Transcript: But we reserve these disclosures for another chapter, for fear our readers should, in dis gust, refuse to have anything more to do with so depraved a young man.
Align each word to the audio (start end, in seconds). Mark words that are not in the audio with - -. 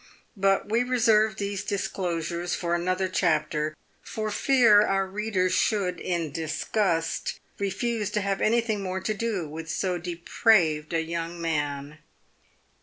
But 0.35 0.67
we 0.67 0.81
reserve 0.81 1.35
these 1.35 1.63
disclosures 1.63 2.55
for 2.55 2.73
another 2.73 3.07
chapter, 3.07 3.77
for 4.01 4.31
fear 4.31 4.81
our 4.83 5.05
readers 5.05 5.53
should, 5.53 5.99
in 5.99 6.31
dis 6.31 6.63
gust, 6.63 7.39
refuse 7.59 8.09
to 8.17 8.21
have 8.21 8.41
anything 8.41 8.81
more 8.81 9.01
to 9.01 9.13
do 9.13 9.47
with 9.47 9.69
so 9.69 9.99
depraved 9.99 10.91
a 10.91 11.03
young 11.03 11.39
man. 11.39 11.99